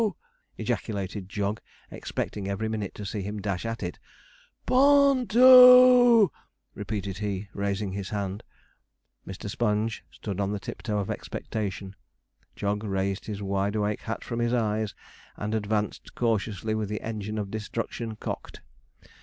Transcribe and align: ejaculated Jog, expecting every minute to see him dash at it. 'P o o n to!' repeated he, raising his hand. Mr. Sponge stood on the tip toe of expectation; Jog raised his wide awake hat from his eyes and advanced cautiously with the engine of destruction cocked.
ejaculated 0.57 1.29
Jog, 1.29 1.61
expecting 1.91 2.47
every 2.47 2.67
minute 2.67 2.95
to 2.95 3.05
see 3.05 3.21
him 3.21 3.39
dash 3.39 3.67
at 3.67 3.83
it. 3.83 3.99
'P 4.65 4.73
o 4.73 5.09
o 5.09 5.11
n 5.11 5.27
to!' 5.27 6.31
repeated 6.73 7.19
he, 7.19 7.49
raising 7.53 7.91
his 7.91 8.09
hand. 8.09 8.41
Mr. 9.27 9.47
Sponge 9.47 10.03
stood 10.09 10.39
on 10.39 10.51
the 10.51 10.59
tip 10.59 10.81
toe 10.81 10.97
of 10.97 11.11
expectation; 11.11 11.95
Jog 12.55 12.83
raised 12.83 13.25
his 13.27 13.43
wide 13.43 13.75
awake 13.75 14.01
hat 14.01 14.23
from 14.23 14.39
his 14.39 14.55
eyes 14.55 14.95
and 15.37 15.53
advanced 15.53 16.15
cautiously 16.15 16.73
with 16.73 16.89
the 16.89 17.01
engine 17.01 17.37
of 17.37 17.51
destruction 17.51 18.15
cocked. 18.15 18.61